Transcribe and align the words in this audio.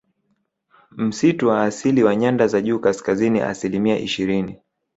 Msitu 0.91 1.47
wa 1.47 1.63
asili 1.63 2.03
wa 2.03 2.15
nyanda 2.15 2.47
za 2.47 2.61
juu 2.61 2.79
kaskazini 2.79 3.41
asilimia 3.41 3.97
ishirini 3.99 4.59